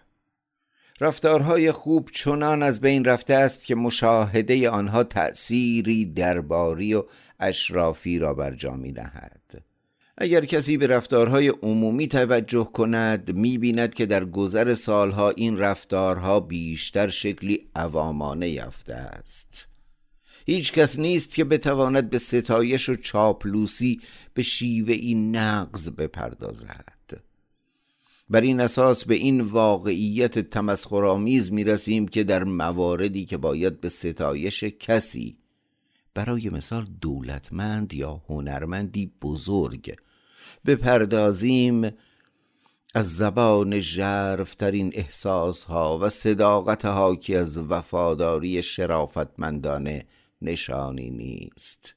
رفتارهای 1.00 1.72
خوب 1.72 2.10
چنان 2.10 2.62
از 2.62 2.80
بین 2.80 3.04
رفته 3.04 3.34
است 3.34 3.64
که 3.64 3.74
مشاهده 3.74 4.70
آنها 4.70 5.04
تأثیری 5.04 6.04
درباری 6.04 6.94
و 6.94 7.04
اشرافی 7.40 8.18
را 8.18 8.34
بر 8.34 8.54
جا 8.54 8.74
می 8.74 8.92
نهد 8.92 9.64
اگر 10.22 10.44
کسی 10.44 10.76
به 10.76 10.86
رفتارهای 10.86 11.48
عمومی 11.48 12.08
توجه 12.08 12.64
کند 12.64 13.34
می‌بیند 13.34 13.94
که 13.94 14.06
در 14.06 14.24
گذر 14.24 14.74
سالها 14.74 15.30
این 15.30 15.58
رفتارها 15.58 16.40
بیشتر 16.40 17.08
شکلی 17.08 17.68
عوامانه 17.74 18.48
یافته 18.48 18.94
است. 18.94 19.68
هیچ 20.46 20.72
کس 20.72 20.98
نیست 20.98 21.34
که 21.34 21.44
بتواند 21.44 22.10
به 22.10 22.18
ستایش 22.18 22.88
و 22.88 22.96
چاپلوسی 22.96 24.00
به 24.34 24.42
شیوه 24.42 24.92
این 24.92 25.36
نقض 25.36 25.90
بپردازد. 25.90 27.22
بر 28.30 28.40
این 28.40 28.60
اساس 28.60 29.04
به 29.04 29.14
این 29.14 29.40
واقعیت 29.40 30.38
تمسخرآمیز 30.38 31.52
می 31.52 31.64
رسیم 31.64 32.08
که 32.08 32.24
در 32.24 32.44
مواردی 32.44 33.24
که 33.24 33.36
باید 33.36 33.80
به 33.80 33.88
ستایش 33.88 34.64
کسی 34.64 35.36
برای 36.14 36.50
مثال 36.50 36.84
دولتمند 37.00 37.94
یا 37.94 38.22
هنرمندی 38.28 39.12
بزرگ 39.22 39.96
بپردازیم. 40.66 41.90
از 42.94 43.16
زبان 43.16 43.80
ژرفترین 43.80 44.92
احساسها 44.94 45.98
و 45.98 46.08
صداقت 46.08 46.84
حاکی 46.84 47.36
از 47.36 47.58
وفاداری 47.58 48.62
شرافتمندانه 48.62 50.06
نشانی 50.42 51.10
نیست. 51.10 51.94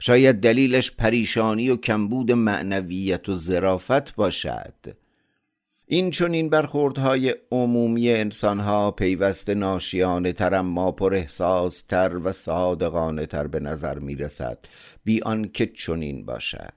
شاید 0.00 0.40
دلیلش 0.40 0.90
پریشانی 0.90 1.70
و 1.70 1.76
کمبود 1.76 2.32
معنویت 2.32 3.28
و 3.28 3.34
ظرافت 3.34 4.14
باشد. 4.14 4.74
این 5.86 6.10
چون 6.10 6.32
این 6.32 6.48
برخوردهای 6.48 7.34
عمومی 7.50 8.10
انسانها 8.10 8.90
پیوست 8.90 9.50
ناشیانه 9.50 10.32
تر 10.32 10.54
اما 10.54 10.92
پر 10.92 11.14
احساس 11.14 11.82
تر 11.82 12.16
و 12.24 12.32
صادقانه 12.32 13.26
تر 13.26 13.46
به 13.46 13.60
نظر 13.60 13.98
می 13.98 14.14
رسد 14.14 14.58
بی 15.04 15.22
آنکه 15.22 15.66
چنین 15.66 16.26
باشد. 16.26 16.72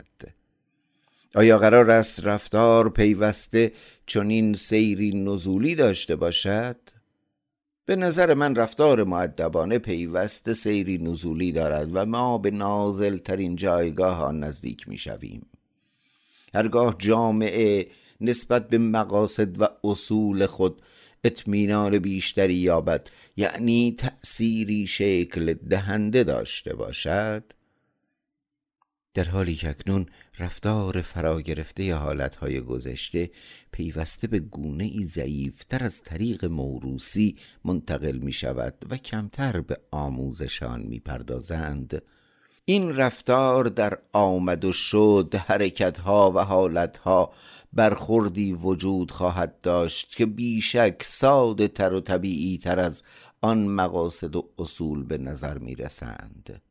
آیا 1.36 1.58
قرار 1.58 1.92
است 1.92 2.25
رفتار 2.25 2.90
پیوسته 2.90 3.72
چنین 4.06 4.54
سیری 4.54 5.12
نزولی 5.12 5.75
داشته 5.75 6.16
باشد؟ 6.16 6.75
به 7.86 7.96
نظر 7.96 8.34
من 8.34 8.56
رفتار 8.56 9.04
معدبانه 9.04 9.80
پیوست 9.80 10.54
سیری 10.54 10.98
نزولی 10.98 11.52
دارد 11.52 11.90
و 11.94 12.06
ما 12.06 12.38
به 12.38 12.52
نازل 12.52 13.18
ترین 13.18 13.56
جایگاه 13.56 14.24
آن 14.24 14.44
نزدیک 14.44 14.88
می 14.88 14.98
شویم. 14.98 15.46
هرگاه 16.54 16.96
جامعه 17.00 17.88
نسبت 18.22 18.70
به 18.70 18.78
مقاصد 18.78 19.62
و 19.62 19.68
اصول 19.84 20.46
خود 20.46 20.82
اطمینان 21.24 22.00
بیشتری 22.00 22.56
یابد 22.56 23.08
یعنی 23.38 23.96
تأثیری 24.00 24.88
شکل 24.88 25.54
دهنده 25.54 26.24
داشته 26.24 26.75
باشد 26.75 27.44
در 29.13 29.24
حالی 29.24 29.55
که 29.55 29.70
اکنون 29.70 30.05
رفتار 30.39 31.01
فرا 31.01 31.41
گرفته 31.41 31.96
حالتهای 31.96 32.62
گذشته 32.62 33.32
پیوسته 33.72 34.27
به 34.27 34.39
گونه 34.39 34.84
ای 34.84 35.03
ضعیفتر 35.03 35.84
از 35.84 36.01
طریق 36.01 36.46
موروسی 36.46 37.36
منتقل 37.65 38.17
می 38.17 38.32
شود 38.32 38.74
و 38.89 38.98
کمتر 38.98 39.62
به 39.62 39.77
آموزشان 39.91 40.82
می 40.82 41.00
پردازند 41.00 42.01
این 42.65 42.96
رفتار 42.96 43.65
در 43.65 43.98
آمد 44.13 44.65
و 44.65 44.74
شد 44.74 45.36
حرکتها 45.48 46.32
و 46.32 46.39
حالتها 46.39 47.34
برخوردی 47.74 48.53
وجود 48.53 49.12
خواهد 49.12 49.62
داشت 49.62 50.15
که 50.15 50.25
بیشک 50.25 51.03
ساده 51.03 51.67
تر 51.67 51.93
و 51.93 52.00
طبیعی 52.00 52.58
تر 52.58 52.79
از 52.79 53.03
آن 53.41 53.67
مقاصد 53.67 54.36
و 54.36 54.50
اصول 54.58 55.03
به 55.03 55.17
نظر 55.17 55.58
می 55.58 55.75
رسند 55.75 56.62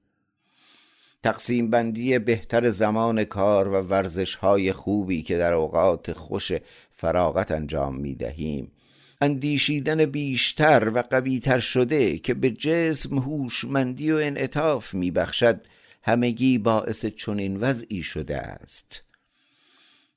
تقسیم 1.22 1.70
بندی 1.70 2.18
بهتر 2.18 2.70
زمان 2.70 3.24
کار 3.24 3.68
و 3.68 3.80
ورزش 3.80 4.34
های 4.34 4.72
خوبی 4.72 5.22
که 5.22 5.38
در 5.38 5.52
اوقات 5.52 6.12
خوش 6.12 6.52
فراغت 6.92 7.50
انجام 7.50 7.96
می 7.96 8.14
دهیم 8.14 8.72
اندیشیدن 9.20 10.04
بیشتر 10.04 10.90
و 10.94 11.02
قویتر 11.02 11.58
شده 11.58 12.18
که 12.18 12.34
به 12.34 12.50
جسم 12.50 13.18
هوشمندی 13.18 14.12
و 14.12 14.16
انعطاف 14.16 14.94
می 14.94 15.10
بخشد 15.10 15.60
همگی 16.02 16.58
باعث 16.58 17.06
چنین 17.06 17.56
وضعی 17.56 18.02
شده 18.02 18.38
است. 18.38 19.02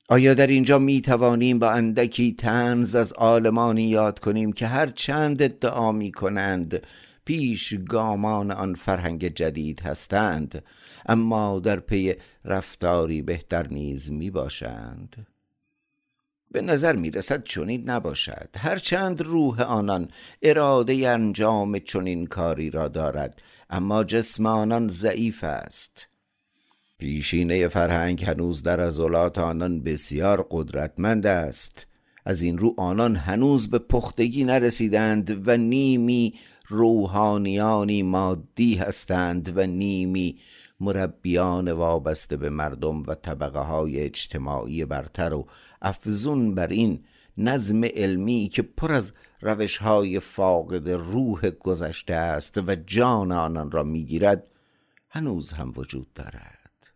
آیا 0.08 0.34
در 0.34 0.46
اینجا 0.46 0.78
می 0.78 1.00
توانیم 1.00 1.58
با 1.58 1.70
اندکی 1.70 2.34
تنز 2.38 2.96
از 2.96 3.12
آلمانی 3.12 3.88
یاد 3.88 4.18
کنیم 4.18 4.52
که 4.52 4.66
هر 4.66 4.86
چند 4.86 5.42
ادعا 5.42 5.92
می 5.92 6.12
کنند 6.12 6.86
پیش 7.26 7.74
گامان 7.88 8.50
آن 8.50 8.74
فرهنگ 8.74 9.28
جدید 9.28 9.80
هستند 9.80 10.64
اما 11.06 11.60
در 11.60 11.80
پی 11.80 12.14
رفتاری 12.44 13.22
بهتر 13.22 13.68
نیز 13.68 14.10
می 14.10 14.30
باشند 14.30 15.26
به 16.50 16.62
نظر 16.62 16.96
می 16.96 17.10
رسد 17.10 17.44
چنین 17.44 17.90
نباشد. 17.90 18.48
هرچند 18.56 19.22
روح 19.22 19.62
آنان 19.62 20.08
اراده 20.42 21.08
انجام 21.08 21.78
چنین 21.78 22.26
کاری 22.26 22.70
را 22.70 22.88
دارد 22.88 23.42
اما 23.70 24.04
جسم 24.04 24.46
آنان 24.46 24.88
ضعیف 24.88 25.44
است. 25.44 26.08
پیشینه 26.98 27.68
فرهنگ 27.68 28.24
هنوز 28.24 28.62
در 28.62 28.80
عضلات 28.80 29.38
آنان 29.38 29.82
بسیار 29.82 30.46
قدرتمند 30.50 31.26
است. 31.26 31.86
از 32.24 32.42
این 32.42 32.58
رو 32.58 32.74
آنان 32.78 33.16
هنوز 33.16 33.70
به 33.70 33.78
پختگی 33.78 34.44
نرسیدند 34.44 35.48
و 35.48 35.56
نیمی 35.56 36.34
روحانیانی 36.68 38.02
مادی 38.02 38.74
هستند 38.74 39.52
و 39.56 39.66
نیمی 39.66 40.38
مربیان 40.80 41.72
وابسته 41.72 42.36
به 42.36 42.50
مردم 42.50 43.02
و 43.02 43.14
طبقه 43.14 43.58
های 43.58 44.00
اجتماعی 44.00 44.84
برتر 44.84 45.32
و 45.32 45.46
افزون 45.82 46.54
بر 46.54 46.66
این 46.66 47.04
نظم 47.38 47.84
علمی 47.84 48.48
که 48.52 48.62
پر 48.62 48.92
از 48.92 49.12
روش 49.40 49.76
های 49.76 50.20
فاقد 50.20 50.88
روح 50.88 51.50
گذشته 51.50 52.14
است 52.14 52.58
و 52.58 52.74
جان 52.74 53.32
آنان 53.32 53.70
را 53.70 53.82
می‌گیرد 53.82 54.48
هنوز 55.10 55.52
هم 55.52 55.72
وجود 55.76 56.12
دارد. 56.12 56.92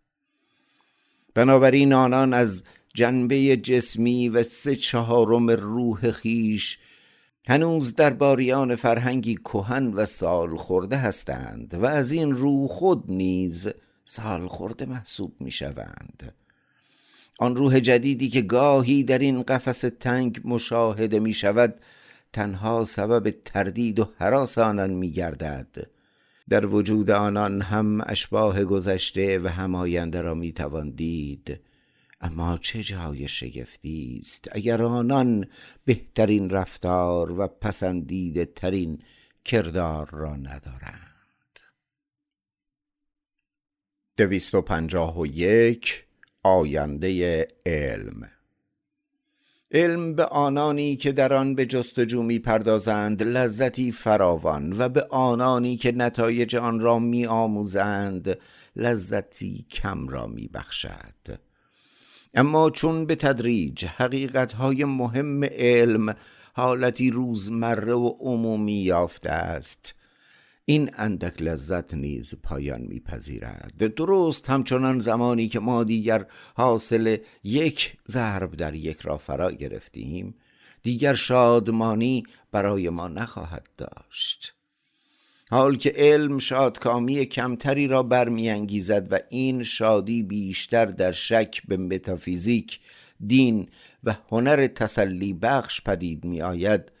بنابراین 1.33 1.93
آنان 1.93 2.33
از 2.33 2.63
جنبه 2.93 3.57
جسمی 3.57 4.29
و 4.29 4.43
سه 4.43 4.75
چهارم 4.75 5.49
روح 5.49 6.11
خیش 6.11 6.79
هنوز 7.47 7.95
در 7.95 8.13
باریان 8.13 8.75
فرهنگی 8.75 9.35
کهن 9.35 9.93
و 9.93 10.05
سال 10.05 10.55
خورده 10.55 10.97
هستند 10.97 11.73
و 11.73 11.85
از 11.85 12.11
این 12.11 12.35
رو 12.35 12.67
خود 12.67 13.03
نیز 13.07 13.69
سال 14.05 14.47
خورده 14.47 14.85
محسوب 14.85 15.33
می 15.39 15.51
شوند 15.51 16.33
آن 17.39 17.55
روح 17.55 17.79
جدیدی 17.79 18.29
که 18.29 18.41
گاهی 18.41 19.03
در 19.03 19.19
این 19.19 19.43
قفس 19.43 19.85
تنگ 19.99 20.41
مشاهده 20.43 21.19
می 21.19 21.33
شود 21.33 21.75
تنها 22.33 22.83
سبب 22.83 23.35
تردید 23.45 23.99
و 23.99 24.09
حراس 24.17 24.57
آنان 24.57 24.89
می 24.89 25.11
گردد 25.11 25.87
در 26.49 26.65
وجود 26.65 27.11
آنان 27.11 27.61
هم 27.61 28.01
اشباه 28.05 28.63
گذشته 28.63 29.39
و 29.39 29.47
هم 29.47 29.75
آینده 29.75 30.21
را 30.21 30.33
می 30.33 30.53
توان 30.53 30.89
دید. 30.89 31.59
اما 32.21 32.57
چه 32.57 32.83
جای 32.83 33.27
شگفتی 33.27 34.17
است 34.21 34.49
اگر 34.51 34.81
آنان 34.81 35.47
بهترین 35.85 36.49
رفتار 36.49 37.31
و 37.31 37.47
پسندیده 37.47 38.45
ترین 38.45 39.01
کردار 39.45 40.09
را 40.11 40.35
ندارند. 40.35 41.59
دویست 44.17 44.55
و 44.55 44.61
پنجاه 44.61 45.19
و 45.19 45.25
یک 45.25 46.05
آینده 46.43 47.47
علم. 47.65 48.31
علم 49.71 50.15
به 50.15 50.25
آنانی 50.25 50.95
که 50.95 51.11
در 51.11 51.33
آن 51.33 51.55
به 51.55 51.65
جستجو 51.65 52.23
می 52.23 52.39
پردازند 52.39 53.23
لذتی 53.23 53.91
فراوان 53.91 54.73
و 54.77 54.89
به 54.89 55.03
آنانی 55.09 55.77
که 55.77 55.91
نتایج 55.91 56.55
آن 56.55 56.79
را 56.79 56.99
می 56.99 57.25
آموزند 57.25 58.37
لذتی 58.75 59.65
کم 59.69 60.07
را 60.07 60.27
می 60.27 60.47
بخشد 60.47 61.50
اما 62.33 62.69
چون 62.69 63.05
به 63.05 63.15
تدریج 63.15 63.85
حقیقتهای 63.85 64.85
مهم 64.85 65.43
علم 65.43 66.15
حالتی 66.53 67.11
روزمره 67.11 67.93
و 67.93 68.07
عمومی 68.19 68.81
یافته 68.81 69.29
است 69.29 69.95
این 70.65 70.91
اندک 70.97 71.41
لذت 71.41 71.93
نیز 71.93 72.35
پایان 72.43 72.81
میپذیرد. 72.81 73.93
درست 73.95 74.49
همچنان 74.49 74.99
زمانی 74.99 75.47
که 75.47 75.59
ما 75.59 75.83
دیگر 75.83 76.25
حاصل 76.55 77.17
یک 77.43 77.97
ضرب 78.07 78.51
در 78.51 78.73
یک 78.73 78.99
را 79.01 79.17
فرا 79.17 79.51
گرفتیم 79.51 80.35
دیگر 80.83 81.13
شادمانی 81.13 82.23
برای 82.51 82.89
ما 82.89 83.07
نخواهد 83.07 83.67
داشت. 83.77 84.53
حال 85.53 85.75
که 85.75 85.93
علم 85.95 86.39
شادکامی 86.39 87.25
کمتری 87.25 87.87
را 87.87 88.03
برمیانگیزد 88.03 89.13
و 89.13 89.19
این 89.29 89.63
شادی 89.63 90.23
بیشتر 90.23 90.85
در 90.85 91.11
شک 91.11 91.61
به 91.67 91.77
متافیزیک 91.77 92.79
دین 93.27 93.69
و 94.03 94.15
هنر 94.31 94.67
تسلی 94.67 95.33
بخش 95.33 95.81
پدید 95.81 96.25
می 96.25 96.41
آید 96.41 96.91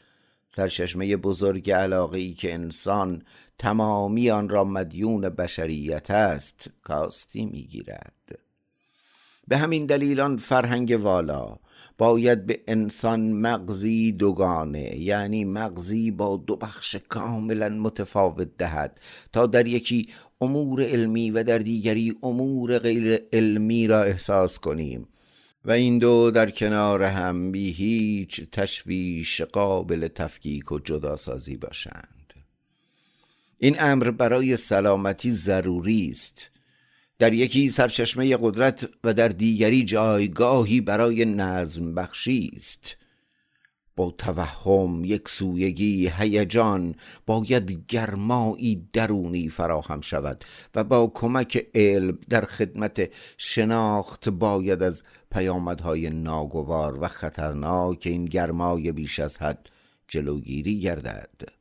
سرچشمه 0.49 1.17
بزرگ 1.17 1.71
علاقه 1.71 2.19
ای 2.19 2.33
که 2.33 2.53
انسان 2.53 3.23
تمامی 3.59 4.31
آن 4.31 4.49
را 4.49 4.63
مدیون 4.63 5.29
بشریت 5.29 6.11
است 6.11 6.69
کاستی 6.83 7.45
می 7.45 7.63
گیرد 7.63 8.39
به 9.47 9.57
همین 9.57 9.85
دلیلان 9.85 10.37
فرهنگ 10.37 10.99
والا 11.01 11.57
باید 11.97 12.45
به 12.45 12.61
انسان 12.67 13.31
مغزی 13.31 14.11
دوگانه 14.11 14.97
یعنی 14.97 15.45
مغزی 15.45 16.11
با 16.11 16.37
دو 16.37 16.55
بخش 16.55 16.95
کاملا 17.09 17.69
متفاوت 17.69 18.57
دهد 18.57 19.01
تا 19.33 19.45
در 19.47 19.67
یکی 19.67 20.07
امور 20.41 20.83
علمی 20.83 21.31
و 21.31 21.43
در 21.43 21.57
دیگری 21.57 22.15
امور 22.23 22.79
غیر 22.79 23.19
علمی 23.33 23.87
را 23.87 24.03
احساس 24.03 24.59
کنیم. 24.59 25.07
و 25.65 25.71
این 25.71 25.99
دو 25.99 26.31
در 26.31 26.49
کنار 26.49 27.03
هم 27.03 27.51
بی 27.51 27.71
هیچ 27.71 28.41
تشویش 28.51 29.41
قابل 29.41 30.07
تفکیک 30.07 30.71
و 30.71 30.79
جداسازی 30.79 31.57
باشند. 31.57 32.33
این 33.57 33.75
امر 33.79 34.11
برای 34.11 34.57
سلامتی 34.57 35.31
ضروری 35.31 36.09
است. 36.09 36.49
در 37.21 37.33
یکی 37.33 37.69
سرچشمه 37.69 38.37
قدرت 38.41 38.89
و 39.03 39.13
در 39.13 39.27
دیگری 39.27 39.83
جایگاهی 39.83 40.81
برای 40.81 41.25
نظم 41.25 41.95
بخشی 41.95 42.51
است. 42.55 42.97
با 43.95 44.11
توهم 44.17 45.05
یک 45.05 45.29
سویگی 45.29 46.11
هیجان 46.17 46.95
باید 47.25 47.85
گرمایی 47.87 48.87
درونی 48.93 49.49
فراهم 49.49 50.01
شود 50.01 50.45
و 50.75 50.83
با 50.83 51.11
کمک 51.13 51.67
علم 51.75 52.17
در 52.29 52.45
خدمت 52.45 53.09
شناخت 53.37 54.29
باید 54.29 54.83
از 54.83 55.03
پیامدهای 55.31 56.09
ناگوار 56.09 57.03
و 57.03 57.07
خطرناک 57.07 58.01
این 58.05 58.25
گرمای 58.25 58.91
بیش 58.91 59.19
از 59.19 59.37
حد 59.37 59.69
جلوگیری 60.07 60.79
گردد. 60.79 61.60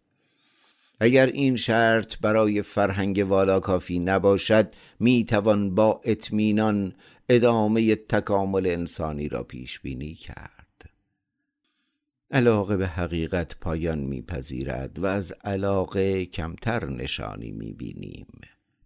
اگر 1.01 1.27
این 1.27 1.57
شرط 1.57 2.19
برای 2.19 2.63
فرهنگ 2.63 3.25
والا 3.29 3.61
کافی 3.61 3.99
نباشد 3.99 4.73
می 5.01 5.25
توان 5.25 5.75
با 5.75 6.01
اطمینان 6.05 6.93
ادامه 7.29 7.95
تکامل 7.97 8.67
انسانی 8.67 9.29
را 9.29 9.43
پیش 9.43 9.81
بینی 9.81 10.15
کرد. 10.15 10.91
علاقه 12.31 12.77
به 12.77 12.87
حقیقت 12.87 13.57
پایان 13.61 13.99
میپذیرد 13.99 14.99
و 14.99 15.07
از 15.07 15.33
علاقه 15.45 16.27
کمتر 16.27 16.91
نشانی 16.91 17.51
می‌بینیم. 17.51 18.27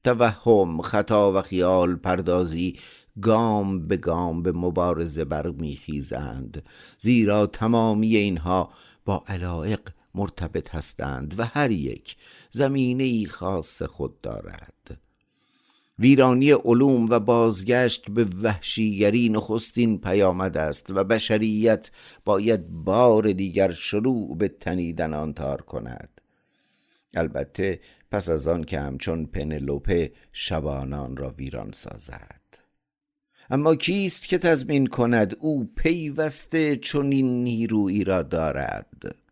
توهم 0.04 0.82
خطا 0.82 1.32
و 1.32 1.42
خیال 1.42 1.96
پردازی 1.96 2.78
گام 3.22 3.88
به 3.88 3.96
گام 3.96 4.42
به 4.42 4.52
مبارزه 4.52 5.24
برمیخیزند 5.24 6.62
زیرا 6.98 7.46
تمامی 7.46 8.16
اینها 8.16 8.70
با 9.04 9.24
علایق 9.28 9.80
مرتبط 10.14 10.74
هستند 10.74 11.34
و 11.38 11.44
هر 11.44 11.70
یک 11.70 12.16
زمینه 12.50 13.04
ای 13.04 13.26
خاص 13.26 13.82
خود 13.82 14.20
دارد. 14.20 15.00
ویرانی 15.98 16.50
علوم 16.50 17.06
و 17.10 17.20
بازگشت 17.20 18.10
به 18.10 18.26
وحشیگری 18.42 19.28
نخستین 19.28 20.00
پیامد 20.00 20.56
است 20.56 20.90
و 20.90 21.04
بشریت 21.04 21.90
باید 22.24 22.68
بار 22.68 23.32
دیگر 23.32 23.72
شروع 23.72 24.36
به 24.36 24.48
تنیدن 24.48 25.14
آن 25.14 25.32
تار 25.32 25.62
کند. 25.62 26.20
البته 27.14 27.80
پس 28.10 28.28
از 28.28 28.48
آن 28.48 28.64
که 28.64 28.80
همچون 28.80 29.26
پنلوپه 29.26 30.12
شبانان 30.32 31.16
را 31.16 31.30
ویران 31.30 31.72
سازد. 31.72 32.40
اما 33.50 33.74
کیست 33.74 34.28
که 34.28 34.38
تضمین 34.38 34.86
کند 34.86 35.36
او 35.40 35.70
پیوسته 35.76 36.76
چنین 36.76 37.44
نیرویی 37.44 38.04
را 38.04 38.22
دارد؟ 38.22 39.23